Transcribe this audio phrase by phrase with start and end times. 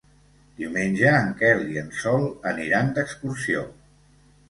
[0.61, 3.67] Diumenge en Quel i en Sol aniran d'excursió.